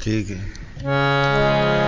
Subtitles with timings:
[0.00, 1.85] ठीक है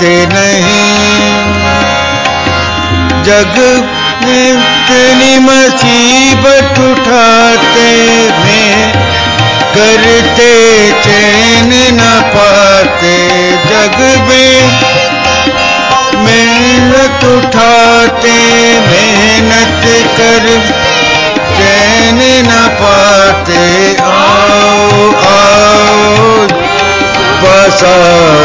[0.00, 1.22] देते नहीं।
[3.22, 3.56] जग
[4.24, 7.90] में मुसीबत उठाते
[8.38, 8.92] में
[9.74, 10.52] करते
[11.04, 13.16] चैन न पाते।
[13.64, 14.56] जग में
[16.24, 18.36] मेहनत उठाते
[18.88, 19.84] मेहनत
[20.16, 20.48] कर
[21.58, 23.62] चैन न पाते।
[24.02, 26.46] आओ आओ
[27.42, 28.39] बसाओ